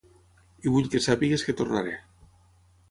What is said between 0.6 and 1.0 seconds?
I vull